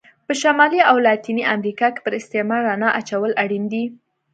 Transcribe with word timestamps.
په 0.25 0.33
شمالي 0.41 0.81
او 0.89 0.95
لاتینې 1.05 1.43
امریکا 1.55 1.87
کې 1.93 2.03
پر 2.05 2.13
استعمار 2.21 2.61
رڼا 2.69 2.89
اچول 2.99 3.31
اړین 3.43 3.63
دي. 3.73 3.83